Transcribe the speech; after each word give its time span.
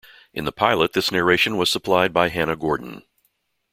In 0.33 0.45
the 0.45 0.51
pilot 0.51 0.93
this 0.93 1.11
narration 1.11 1.57
was 1.57 1.71
supplied 1.71 2.11
by 2.11 2.29
Hannah 2.29 2.55
Gordon. 2.55 3.03